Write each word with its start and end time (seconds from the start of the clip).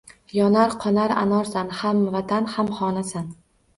Yonar, 0.35 0.71
qonar 0.85 1.13
anorsan– 1.23 1.69
hamvatan, 1.81 2.49
hamxonasan. 2.55 3.29